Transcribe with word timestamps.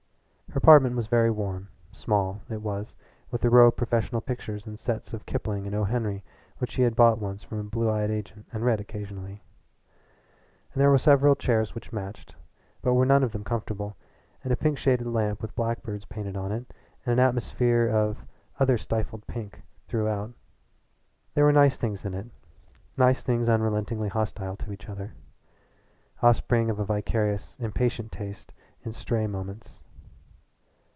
Her 0.53 0.57
apartment 0.57 0.97
was 0.97 1.07
very 1.07 1.31
warm 1.31 1.69
small, 1.93 2.41
it 2.49 2.61
was, 2.61 2.97
with 3.31 3.45
a 3.45 3.49
row 3.49 3.67
of 3.69 3.77
professional 3.77 4.19
pictures 4.19 4.67
and 4.67 4.77
sets 4.77 5.13
of 5.13 5.25
Kipling 5.25 5.65
and 5.65 5.73
O. 5.73 5.85
Henry 5.85 6.25
which 6.57 6.71
she 6.71 6.81
had 6.81 6.93
bought 6.93 7.19
once 7.19 7.41
from 7.41 7.59
a 7.59 7.63
blue 7.63 7.89
eyed 7.89 8.11
agent 8.11 8.45
and 8.51 8.65
read 8.65 8.81
occasionally. 8.81 9.41
And 10.73 10.81
there 10.81 10.89
were 10.89 10.97
several 10.97 11.35
chairs 11.37 11.73
which 11.73 11.93
matched, 11.93 12.35
but 12.81 12.95
were 12.95 13.05
none 13.05 13.23
of 13.23 13.31
them 13.31 13.45
comfortable, 13.45 13.95
and 14.43 14.51
a 14.51 14.57
pink 14.57 14.77
shaded 14.77 15.07
lamp 15.07 15.41
with 15.41 15.55
blackbirds 15.55 16.03
painted 16.03 16.35
on 16.35 16.51
it 16.51 16.65
and 17.05 17.13
an 17.17 17.25
atmosphere 17.25 17.87
of 17.87 18.25
other 18.59 18.77
stifled 18.77 19.25
pink 19.27 19.61
throughout. 19.87 20.33
There 21.33 21.45
were 21.45 21.53
nice 21.53 21.77
things 21.77 22.03
in 22.03 22.13
it 22.13 22.27
nice 22.97 23.23
things 23.23 23.47
unrelentingly 23.47 24.09
hostile 24.09 24.57
to 24.57 24.73
each 24.73 24.89
other, 24.89 25.13
offspring 26.21 26.69
of 26.69 26.77
a 26.77 26.83
vicarious, 26.83 27.55
impatient 27.57 28.11
taste 28.11 28.49
acting 28.81 28.87
in 28.89 28.91
stray 28.91 29.25
moments. 29.27 29.79